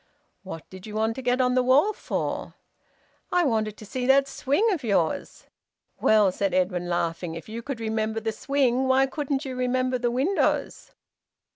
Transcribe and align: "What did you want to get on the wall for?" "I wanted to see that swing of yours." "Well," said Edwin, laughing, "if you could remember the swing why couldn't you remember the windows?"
"What 0.41 0.67
did 0.71 0.87
you 0.87 0.95
want 0.95 1.13
to 1.17 1.21
get 1.21 1.39
on 1.39 1.53
the 1.53 1.61
wall 1.61 1.93
for?" 1.93 2.55
"I 3.31 3.43
wanted 3.43 3.77
to 3.77 3.85
see 3.85 4.07
that 4.07 4.27
swing 4.27 4.67
of 4.71 4.83
yours." 4.83 5.45
"Well," 5.99 6.31
said 6.31 6.55
Edwin, 6.55 6.89
laughing, 6.89 7.35
"if 7.35 7.47
you 7.47 7.61
could 7.61 7.79
remember 7.79 8.19
the 8.19 8.31
swing 8.31 8.87
why 8.87 9.05
couldn't 9.05 9.45
you 9.45 9.55
remember 9.55 9.99
the 9.99 10.09
windows?" 10.09 10.91